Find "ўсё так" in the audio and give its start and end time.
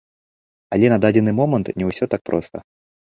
1.91-2.21